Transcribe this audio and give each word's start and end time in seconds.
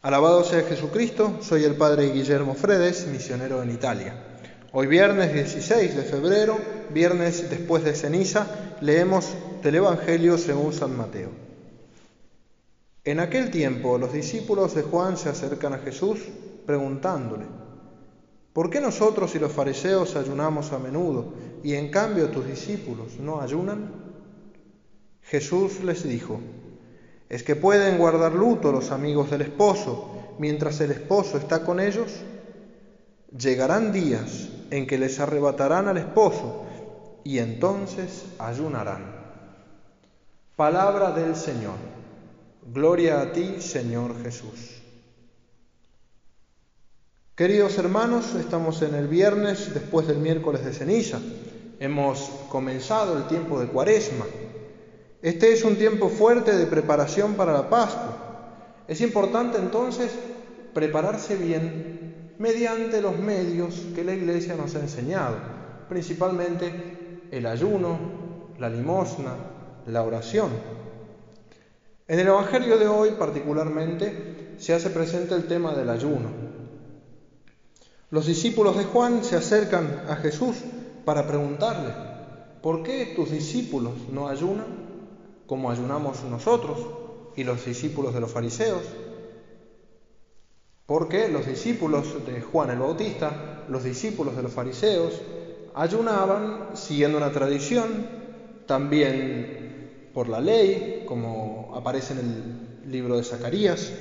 Alabado 0.00 0.44
sea 0.44 0.62
Jesucristo, 0.62 1.38
soy 1.40 1.64
el 1.64 1.74
Padre 1.74 2.12
Guillermo 2.12 2.54
Fredes, 2.54 3.08
misionero 3.08 3.64
en 3.64 3.72
Italia. 3.72 4.14
Hoy 4.70 4.86
viernes 4.86 5.34
16 5.34 5.96
de 5.96 6.02
febrero, 6.04 6.56
viernes 6.94 7.50
después 7.50 7.82
de 7.82 7.96
ceniza, 7.96 8.46
leemos 8.80 9.34
del 9.60 9.74
Evangelio 9.74 10.38
según 10.38 10.72
San 10.72 10.96
Mateo. 10.96 11.30
En 13.02 13.18
aquel 13.18 13.50
tiempo 13.50 13.98
los 13.98 14.12
discípulos 14.12 14.76
de 14.76 14.82
Juan 14.82 15.16
se 15.16 15.30
acercan 15.30 15.74
a 15.74 15.78
Jesús 15.78 16.20
preguntándole, 16.64 17.46
¿por 18.52 18.70
qué 18.70 18.80
nosotros 18.80 19.34
y 19.34 19.40
los 19.40 19.50
fariseos 19.50 20.14
ayunamos 20.14 20.72
a 20.72 20.78
menudo 20.78 21.32
y 21.64 21.74
en 21.74 21.90
cambio 21.90 22.28
tus 22.28 22.46
discípulos 22.46 23.18
no 23.18 23.40
ayunan? 23.40 23.90
Jesús 25.22 25.82
les 25.82 26.04
dijo, 26.04 26.38
¿Es 27.28 27.42
que 27.42 27.56
pueden 27.56 27.98
guardar 27.98 28.32
luto 28.32 28.72
los 28.72 28.90
amigos 28.90 29.30
del 29.30 29.42
esposo 29.42 30.34
mientras 30.38 30.80
el 30.80 30.92
esposo 30.92 31.36
está 31.36 31.64
con 31.64 31.78
ellos? 31.78 32.12
Llegarán 33.36 33.92
días 33.92 34.48
en 34.70 34.86
que 34.86 34.98
les 34.98 35.20
arrebatarán 35.20 35.88
al 35.88 35.98
esposo 35.98 36.64
y 37.24 37.38
entonces 37.38 38.24
ayunarán. 38.38 39.18
Palabra 40.56 41.12
del 41.12 41.36
Señor. 41.36 41.76
Gloria 42.72 43.20
a 43.20 43.32
ti, 43.32 43.60
Señor 43.60 44.22
Jesús. 44.22 44.82
Queridos 47.34 47.78
hermanos, 47.78 48.34
estamos 48.34 48.82
en 48.82 48.94
el 48.94 49.06
viernes 49.06 49.72
después 49.72 50.08
del 50.08 50.18
miércoles 50.18 50.64
de 50.64 50.72
ceniza. 50.72 51.20
Hemos 51.78 52.30
comenzado 52.48 53.16
el 53.16 53.28
tiempo 53.28 53.60
de 53.60 53.68
cuaresma. 53.68 54.26
Este 55.20 55.52
es 55.52 55.64
un 55.64 55.76
tiempo 55.76 56.08
fuerte 56.08 56.56
de 56.56 56.66
preparación 56.66 57.34
para 57.34 57.52
la 57.52 57.68
Pascua. 57.68 58.84
Es 58.86 59.00
importante 59.00 59.58
entonces 59.58 60.12
prepararse 60.72 61.34
bien 61.34 62.34
mediante 62.38 63.02
los 63.02 63.18
medios 63.18 63.74
que 63.96 64.04
la 64.04 64.14
Iglesia 64.14 64.54
nos 64.54 64.76
ha 64.76 64.80
enseñado, 64.80 65.34
principalmente 65.88 67.18
el 67.32 67.46
ayuno, 67.46 67.98
la 68.60 68.70
limosna, 68.70 69.34
la 69.86 70.04
oración. 70.04 70.50
En 72.06 72.20
el 72.20 72.28
Evangelio 72.28 72.78
de 72.78 72.86
hoy 72.86 73.10
particularmente 73.18 74.54
se 74.58 74.72
hace 74.72 74.90
presente 74.90 75.34
el 75.34 75.48
tema 75.48 75.74
del 75.74 75.90
ayuno. 75.90 76.28
Los 78.10 78.26
discípulos 78.26 78.76
de 78.76 78.84
Juan 78.84 79.24
se 79.24 79.34
acercan 79.34 80.04
a 80.08 80.14
Jesús 80.14 80.58
para 81.04 81.26
preguntarle, 81.26 81.92
¿por 82.62 82.84
qué 82.84 83.14
tus 83.16 83.32
discípulos 83.32 83.94
no 84.12 84.28
ayunan? 84.28 84.87
Como 85.48 85.70
ayunamos 85.70 86.22
nosotros 86.24 86.78
y 87.34 87.42
los 87.42 87.64
discípulos 87.64 88.14
de 88.14 88.20
los 88.20 88.30
fariseos. 88.30 88.84
Porque 90.86 91.28
los 91.28 91.46
discípulos 91.46 92.24
de 92.26 92.40
Juan 92.40 92.70
el 92.70 92.78
Bautista, 92.78 93.64
los 93.68 93.82
discípulos 93.82 94.36
de 94.36 94.42
los 94.42 94.52
fariseos, 94.52 95.14
ayunaban 95.74 96.76
siguiendo 96.76 97.18
una 97.18 97.32
tradición, 97.32 98.06
también 98.66 100.10
por 100.12 100.28
la 100.28 100.40
ley, 100.40 101.04
como 101.06 101.70
aparece 101.74 102.12
en 102.12 102.18
el 102.18 102.90
libro 102.90 103.16
de 103.16 103.22
Zacarías. 103.22 103.92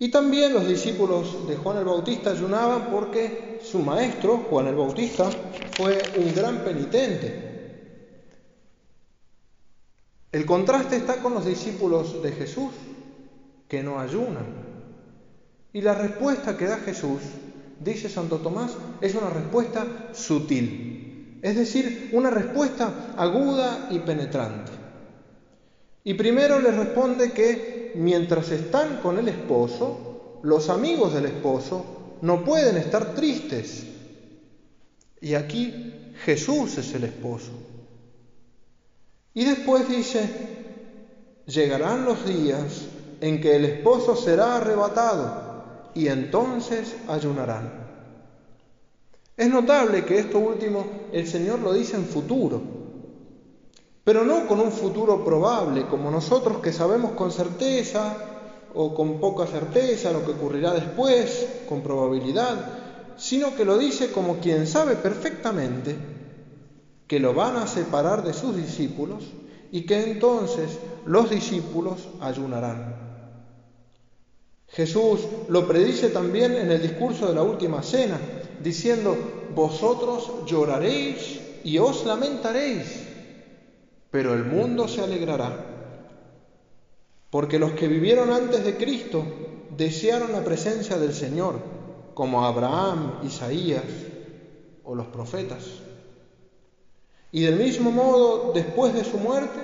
Y 0.00 0.10
también 0.10 0.52
los 0.52 0.66
discípulos 0.66 1.46
de 1.46 1.56
Juan 1.56 1.78
el 1.78 1.84
Bautista 1.84 2.30
ayunaban 2.30 2.90
porque 2.90 3.60
su 3.62 3.80
maestro, 3.80 4.38
Juan 4.50 4.66
el 4.68 4.76
Bautista, 4.76 5.28
fue 5.76 5.98
un 6.16 6.34
gran 6.34 6.64
penitente, 6.64 7.47
el 10.30 10.44
contraste 10.44 10.96
está 10.96 11.22
con 11.22 11.34
los 11.34 11.46
discípulos 11.46 12.22
de 12.22 12.32
Jesús, 12.32 12.70
que 13.66 13.82
no 13.82 13.98
ayunan. 13.98 14.46
Y 15.72 15.80
la 15.80 15.94
respuesta 15.94 16.56
que 16.56 16.66
da 16.66 16.78
Jesús, 16.78 17.20
dice 17.80 18.08
Santo 18.08 18.38
Tomás, 18.38 18.76
es 19.00 19.14
una 19.14 19.30
respuesta 19.30 19.86
sutil, 20.12 21.38
es 21.42 21.56
decir, 21.56 22.10
una 22.12 22.30
respuesta 22.30 23.14
aguda 23.16 23.88
y 23.90 24.00
penetrante. 24.00 24.72
Y 26.04 26.14
primero 26.14 26.60
les 26.60 26.76
responde 26.76 27.32
que 27.32 27.92
mientras 27.94 28.50
están 28.50 28.98
con 29.02 29.18
el 29.18 29.28
esposo, 29.28 30.40
los 30.42 30.68
amigos 30.68 31.14
del 31.14 31.26
esposo 31.26 32.18
no 32.22 32.44
pueden 32.44 32.76
estar 32.76 33.14
tristes. 33.14 33.86
Y 35.20 35.34
aquí 35.34 36.12
Jesús 36.24 36.78
es 36.78 36.94
el 36.94 37.04
esposo. 37.04 37.52
Y 39.34 39.44
después 39.44 39.88
dice, 39.88 40.28
llegarán 41.46 42.04
los 42.04 42.24
días 42.24 42.86
en 43.20 43.40
que 43.40 43.56
el 43.56 43.64
esposo 43.64 44.16
será 44.16 44.56
arrebatado 44.56 45.92
y 45.94 46.08
entonces 46.08 46.94
ayunarán. 47.08 47.88
Es 49.36 49.48
notable 49.48 50.04
que 50.04 50.18
esto 50.18 50.38
último 50.38 50.84
el 51.12 51.26
Señor 51.26 51.60
lo 51.60 51.72
dice 51.72 51.96
en 51.96 52.06
futuro, 52.06 52.60
pero 54.02 54.24
no 54.24 54.46
con 54.46 54.60
un 54.60 54.72
futuro 54.72 55.24
probable, 55.24 55.86
como 55.86 56.10
nosotros 56.10 56.58
que 56.58 56.72
sabemos 56.72 57.12
con 57.12 57.30
certeza 57.30 58.16
o 58.74 58.94
con 58.94 59.20
poca 59.20 59.46
certeza 59.46 60.12
lo 60.12 60.24
que 60.24 60.32
ocurrirá 60.32 60.72
después, 60.72 61.46
con 61.68 61.82
probabilidad, 61.82 62.56
sino 63.16 63.54
que 63.54 63.64
lo 63.64 63.78
dice 63.78 64.10
como 64.10 64.38
quien 64.38 64.66
sabe 64.66 64.96
perfectamente 64.96 66.17
que 67.08 67.18
lo 67.18 67.32
van 67.34 67.56
a 67.56 67.66
separar 67.66 68.22
de 68.22 68.34
sus 68.34 68.54
discípulos 68.54 69.24
y 69.72 69.86
que 69.86 70.12
entonces 70.12 70.78
los 71.06 71.30
discípulos 71.30 72.08
ayunarán. 72.20 73.08
Jesús 74.68 75.20
lo 75.48 75.66
predice 75.66 76.10
también 76.10 76.54
en 76.54 76.70
el 76.70 76.82
discurso 76.82 77.26
de 77.26 77.34
la 77.34 77.42
última 77.42 77.82
cena, 77.82 78.20
diciendo, 78.62 79.16
vosotros 79.54 80.44
lloraréis 80.46 81.40
y 81.64 81.78
os 81.78 82.04
lamentaréis, 82.04 83.04
pero 84.10 84.34
el 84.34 84.44
mundo 84.44 84.86
se 84.86 85.02
alegrará, 85.02 85.64
porque 87.30 87.58
los 87.58 87.72
que 87.72 87.88
vivieron 87.88 88.30
antes 88.30 88.62
de 88.64 88.76
Cristo 88.76 89.24
desearon 89.76 90.32
la 90.32 90.44
presencia 90.44 90.98
del 90.98 91.14
Señor, 91.14 91.60
como 92.12 92.44
Abraham, 92.44 93.20
Isaías 93.24 93.84
o 94.84 94.94
los 94.94 95.06
profetas. 95.06 95.64
Y 97.30 97.42
del 97.42 97.56
mismo 97.56 97.90
modo, 97.90 98.52
después 98.54 98.94
de 98.94 99.04
su 99.04 99.18
muerte, 99.18 99.60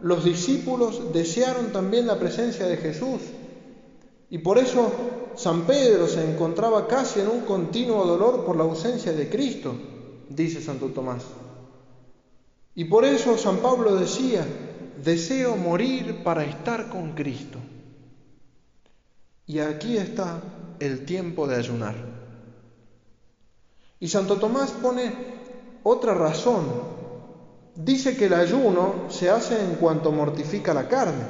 los 0.00 0.24
discípulos 0.24 1.12
desearon 1.12 1.72
también 1.72 2.06
la 2.06 2.18
presencia 2.18 2.66
de 2.66 2.76
Jesús. 2.76 3.20
Y 4.30 4.38
por 4.38 4.58
eso 4.58 4.90
San 5.36 5.62
Pedro 5.62 6.08
se 6.08 6.28
encontraba 6.28 6.88
casi 6.88 7.20
en 7.20 7.28
un 7.28 7.42
continuo 7.42 8.04
dolor 8.04 8.44
por 8.44 8.56
la 8.56 8.64
ausencia 8.64 9.12
de 9.12 9.28
Cristo, 9.28 9.74
dice 10.28 10.60
Santo 10.60 10.88
Tomás. 10.88 11.24
Y 12.74 12.86
por 12.86 13.04
eso 13.04 13.38
San 13.38 13.58
Pablo 13.58 13.94
decía, 13.94 14.44
deseo 15.02 15.56
morir 15.56 16.22
para 16.24 16.44
estar 16.44 16.88
con 16.88 17.12
Cristo. 17.12 17.58
Y 19.46 19.60
aquí 19.60 19.96
está 19.96 20.42
el 20.80 21.04
tiempo 21.04 21.46
de 21.46 21.56
ayunar. 21.56 21.94
Y 24.00 24.08
Santo 24.08 24.36
Tomás 24.36 24.72
pone 24.72 25.12
otra 25.82 26.14
razón 26.14 26.93
dice 27.76 28.16
que 28.16 28.26
el 28.26 28.34
ayuno 28.34 29.06
se 29.08 29.30
hace 29.30 29.62
en 29.62 29.74
cuanto 29.76 30.12
mortifica 30.12 30.72
la 30.74 30.88
carne, 30.88 31.24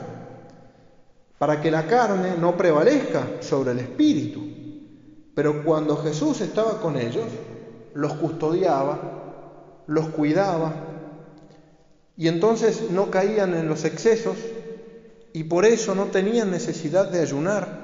para 1.39 1.61
que 1.61 1.71
la 1.71 1.87
carne 1.87 2.35
no 2.39 2.57
prevalezca 2.57 3.27
sobre 3.41 3.73
el 3.73 3.81
espíritu. 3.81 4.43
Pero 5.35 5.65
cuando 5.65 5.97
Jesús 5.97 6.41
estaba 6.41 6.81
con 6.81 6.97
ellos, 6.97 7.27
los 7.95 8.15
custodiaba, 8.15 9.83
los 9.87 10.09
cuidaba, 10.11 10.73
y 12.17 12.29
entonces 12.29 12.91
no 12.91 13.11
caían 13.11 13.55
en 13.55 13.69
los 13.69 13.85
excesos 13.85 14.37
y 15.33 15.45
por 15.45 15.65
eso 15.65 15.97
no 15.97 16.07
tenían 16.07 16.51
necesidad 16.51 17.09
de 17.09 17.21
ayunar. 17.21 17.83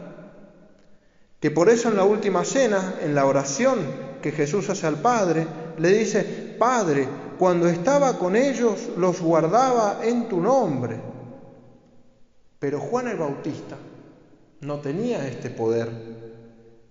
Que 1.40 1.50
por 1.50 1.68
eso 1.68 1.88
en 1.88 1.96
la 1.96 2.04
última 2.04 2.44
cena, 2.44 2.94
en 3.02 3.14
la 3.14 3.26
oración 3.26 3.78
que 4.22 4.30
Jesús 4.30 4.70
hace 4.70 4.86
al 4.86 5.00
Padre, 5.00 5.46
le 5.78 5.88
dice, 5.88 6.22
Padre, 6.58 7.08
cuando 7.40 7.68
estaba 7.68 8.18
con 8.18 8.36
ellos 8.36 8.90
los 8.98 9.22
guardaba 9.22 10.00
en 10.04 10.28
tu 10.28 10.42
nombre. 10.42 11.00
Pero 12.58 12.78
Juan 12.78 13.08
el 13.08 13.16
Bautista 13.16 13.78
no 14.60 14.80
tenía 14.80 15.26
este 15.26 15.48
poder 15.48 15.88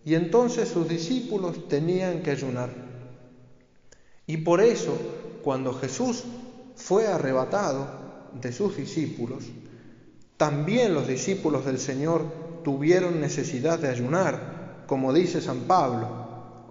y 0.03 0.15
entonces 0.15 0.67
sus 0.67 0.89
discípulos 0.89 1.67
tenían 1.67 2.23
que 2.23 2.31
ayunar. 2.31 2.71
Y 4.25 4.37
por 4.37 4.59
eso, 4.59 4.97
cuando 5.43 5.71
Jesús 5.71 6.23
fue 6.75 7.05
arrebatado 7.05 7.87
de 8.41 8.51
sus 8.51 8.75
discípulos, 8.75 9.43
también 10.35 10.95
los 10.95 11.07
discípulos 11.07 11.63
del 11.63 11.77
Señor 11.77 12.23
tuvieron 12.63 13.21
necesidad 13.21 13.77
de 13.77 13.89
ayunar, 13.89 14.85
como 14.87 15.13
dice 15.13 15.41
San 15.41 15.67
Pablo, 15.67 16.07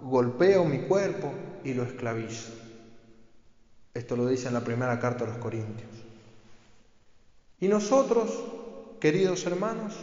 golpeo 0.03 0.65
mi 0.65 0.79
cuerpo 0.79 1.31
y 1.63 1.73
lo 1.75 1.83
esclavizo. 1.83 2.59
Esto 3.93 4.15
lo 4.15 4.27
dice 4.27 4.47
en 4.47 4.53
la 4.53 4.63
primera 4.63 4.99
carta 4.99 5.23
a 5.25 5.27
los 5.27 5.37
Corintios. 5.37 5.89
Y 7.59 7.67
nosotros, 7.67 8.31
queridos 8.99 9.45
hermanos, 9.45 9.93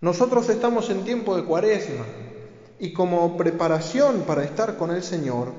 Nosotros 0.00 0.48
estamos 0.48 0.90
en 0.90 1.04
tiempo 1.04 1.36
de 1.36 1.44
cuaresma 1.44 2.04
y 2.78 2.92
como 2.92 3.36
preparación 3.36 4.22
para 4.22 4.44
estar 4.44 4.76
con 4.76 4.92
el 4.92 5.02
Señor, 5.02 5.52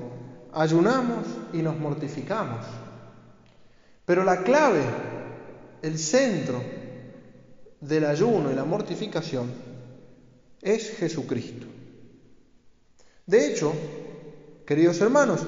ayunamos 0.52 1.26
y 1.52 1.58
nos 1.58 1.78
mortificamos. 1.78 2.64
Pero 4.06 4.24
la 4.24 4.42
clave, 4.42 4.82
el 5.82 5.98
centro 5.98 6.62
del 7.80 8.06
ayuno 8.06 8.50
y 8.50 8.54
la 8.54 8.64
mortificación 8.64 9.50
es 10.62 10.96
Jesucristo. 10.96 11.66
De 13.26 13.46
hecho, 13.46 13.74
queridos 14.66 15.00
hermanos, 15.02 15.40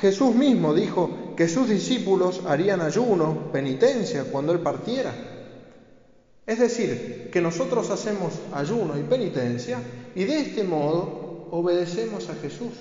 Jesús 0.00 0.34
mismo 0.34 0.74
dijo 0.74 1.34
que 1.36 1.48
sus 1.48 1.68
discípulos 1.68 2.42
harían 2.46 2.80
ayuno, 2.80 3.50
penitencia, 3.52 4.24
cuando 4.24 4.52
Él 4.52 4.60
partiera. 4.60 5.12
Es 6.46 6.58
decir, 6.58 7.30
que 7.32 7.40
nosotros 7.40 7.90
hacemos 7.90 8.34
ayuno 8.52 8.98
y 8.98 9.02
penitencia 9.02 9.78
y 10.14 10.24
de 10.24 10.40
este 10.40 10.64
modo 10.64 11.48
obedecemos 11.50 12.28
a 12.28 12.34
Jesús. 12.34 12.72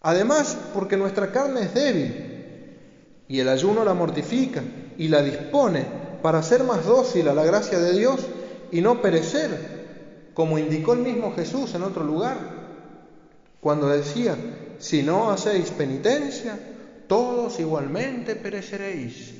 Además, 0.00 0.56
porque 0.72 0.96
nuestra 0.96 1.32
carne 1.32 1.62
es 1.62 1.74
débil 1.74 2.36
y 3.28 3.40
el 3.40 3.48
ayuno 3.48 3.84
la 3.84 3.94
mortifica 3.94 4.62
y 4.96 5.08
la 5.08 5.22
dispone 5.22 5.84
para 6.22 6.42
ser 6.42 6.64
más 6.64 6.86
dócil 6.86 7.28
a 7.28 7.34
la 7.34 7.44
gracia 7.44 7.78
de 7.78 7.98
Dios 7.98 8.20
y 8.70 8.80
no 8.80 9.02
perecer, 9.02 10.30
como 10.32 10.58
indicó 10.58 10.92
el 10.92 11.00
mismo 11.00 11.34
Jesús 11.34 11.74
en 11.74 11.82
otro 11.82 12.04
lugar, 12.04 12.65
cuando 13.66 13.88
decía, 13.88 14.36
si 14.78 15.02
no 15.02 15.28
hacéis 15.32 15.72
penitencia, 15.72 16.56
todos 17.08 17.58
igualmente 17.58 18.36
pereceréis. 18.36 19.34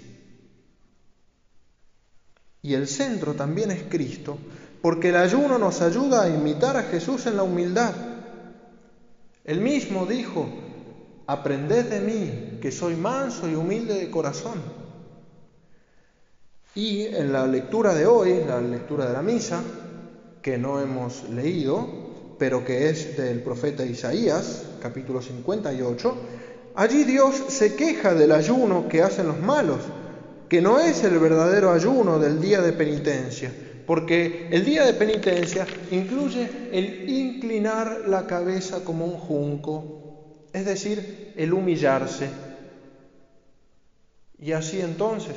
Y 2.60 2.74
el 2.74 2.88
centro 2.88 3.34
también 3.34 3.70
es 3.70 3.84
Cristo, 3.88 4.36
porque 4.82 5.10
el 5.10 5.16
ayuno 5.16 5.58
nos 5.58 5.80
ayuda 5.80 6.24
a 6.24 6.28
imitar 6.28 6.76
a 6.76 6.82
Jesús 6.82 7.26
en 7.26 7.36
la 7.36 7.44
humildad. 7.44 7.94
Él 9.44 9.60
mismo 9.60 10.06
dijo, 10.06 10.48
aprended 11.28 11.84
de 11.84 12.00
mí, 12.00 12.58
que 12.60 12.72
soy 12.72 12.96
manso 12.96 13.48
y 13.48 13.54
humilde 13.54 13.94
de 13.94 14.10
corazón. 14.10 14.60
Y 16.74 17.02
en 17.02 17.32
la 17.32 17.46
lectura 17.46 17.94
de 17.94 18.06
hoy, 18.06 18.42
la 18.44 18.60
lectura 18.60 19.06
de 19.06 19.12
la 19.12 19.22
misa, 19.22 19.62
que 20.42 20.58
no 20.58 20.80
hemos 20.80 21.30
leído, 21.30 22.05
pero 22.38 22.64
que 22.64 22.90
es 22.90 23.16
del 23.16 23.40
profeta 23.42 23.84
Isaías, 23.84 24.64
capítulo 24.80 25.22
58, 25.22 26.16
allí 26.74 27.04
Dios 27.04 27.34
se 27.48 27.74
queja 27.74 28.14
del 28.14 28.32
ayuno 28.32 28.88
que 28.88 29.02
hacen 29.02 29.28
los 29.28 29.40
malos, 29.40 29.80
que 30.48 30.60
no 30.60 30.78
es 30.78 31.02
el 31.04 31.18
verdadero 31.18 31.72
ayuno 31.72 32.18
del 32.18 32.40
día 32.40 32.60
de 32.60 32.72
penitencia, 32.72 33.52
porque 33.86 34.48
el 34.50 34.64
día 34.64 34.84
de 34.84 34.94
penitencia 34.94 35.66
incluye 35.90 36.48
el 36.72 37.08
inclinar 37.08 38.02
la 38.06 38.26
cabeza 38.26 38.84
como 38.84 39.06
un 39.06 39.16
junco, 39.18 40.46
es 40.52 40.64
decir, 40.64 41.32
el 41.36 41.52
humillarse. 41.52 42.28
Y 44.38 44.52
así 44.52 44.80
entonces 44.80 45.34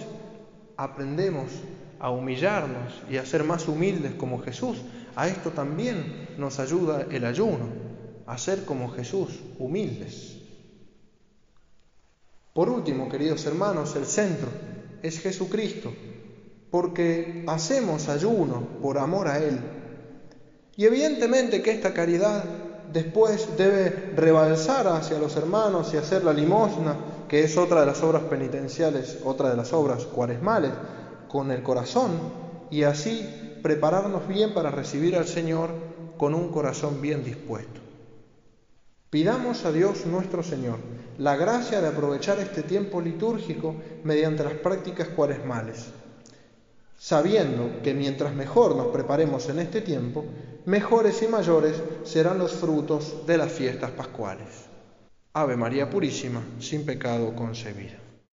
aprendemos 0.76 1.52
a 2.00 2.10
humillarnos 2.10 3.02
y 3.10 3.18
a 3.18 3.26
ser 3.26 3.44
más 3.44 3.68
humildes 3.68 4.14
como 4.14 4.42
Jesús. 4.42 4.78
A 5.20 5.28
esto 5.28 5.50
también 5.50 6.30
nos 6.38 6.60
ayuda 6.60 7.06
el 7.12 7.26
ayuno, 7.26 7.68
a 8.26 8.38
ser 8.38 8.64
como 8.64 8.88
Jesús, 8.88 9.42
humildes. 9.58 10.38
Por 12.54 12.70
último, 12.70 13.10
queridos 13.10 13.46
hermanos, 13.46 13.98
el 13.98 14.06
centro 14.06 14.48
es 15.04 15.20
Jesucristo, 15.20 15.92
porque 16.72 17.44
hacemos 17.50 18.08
ayuno 18.08 18.66
por 18.82 18.98
amor 18.98 19.28
a 19.28 19.40
Él. 19.40 19.60
Y 20.78 20.86
evidentemente 20.86 21.62
que 21.62 21.72
esta 21.72 21.94
caridad 21.94 22.46
después 22.94 23.58
debe 23.58 24.14
rebalsar 24.16 24.88
hacia 24.88 25.20
los 25.20 25.36
hermanos 25.36 25.94
y 25.94 25.98
hacer 25.98 26.24
la 26.24 26.32
limosna, 26.32 26.96
que 27.28 27.44
es 27.44 27.58
otra 27.58 27.82
de 27.82 27.88
las 27.88 28.02
obras 28.04 28.24
penitenciales, 28.24 29.20
otra 29.26 29.50
de 29.50 29.58
las 29.58 29.74
obras 29.74 30.06
cuaresmales, 30.06 30.72
con 31.28 31.52
el 31.52 31.62
corazón 31.62 32.12
y 32.72 32.84
así 32.84 33.49
prepararnos 33.62 34.28
bien 34.28 34.54
para 34.54 34.72
recibir 34.72 35.16
al 35.16 35.28
Señor 35.28 35.72
con 36.18 36.34
un 36.34 36.50
corazón 36.50 37.02
bien 37.02 37.24
dispuesto. 37.24 37.80
Pidamos 39.10 39.66
a 39.66 39.72
Dios 39.72 40.06
nuestro 40.06 40.44
Señor 40.44 40.78
la 41.18 41.36
gracia 41.36 41.82
de 41.82 41.88
aprovechar 41.88 42.40
este 42.40 42.64
tiempo 42.64 43.02
litúrgico 43.02 43.76
mediante 44.04 44.44
las 44.44 44.54
prácticas 44.54 45.08
cuaresmales, 45.10 45.88
sabiendo 46.98 47.82
que 47.84 47.94
mientras 47.94 48.34
mejor 48.34 48.76
nos 48.76 48.88
preparemos 48.88 49.50
en 49.50 49.60
este 49.60 49.82
tiempo, 49.82 50.26
mejores 50.66 51.22
y 51.24 51.28
mayores 51.28 51.82
serán 52.04 52.38
los 52.38 52.54
frutos 52.54 53.26
de 53.26 53.38
las 53.38 53.52
fiestas 53.52 53.92
pascuales. 53.92 54.48
Ave 55.34 55.58
María 55.58 55.90
Purísima, 55.90 56.42
sin 56.60 56.86
pecado 56.86 57.36
concebida. 57.36 58.09